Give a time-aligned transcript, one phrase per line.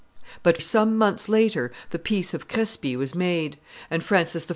[0.41, 3.59] But some months later the peace of Crespy was made;
[3.91, 4.49] and Francis I.